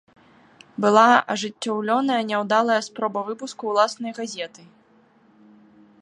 [0.85, 1.03] Была
[1.33, 4.63] ажыццёўленая няўдалая спроба выпуску ўласнай газеты.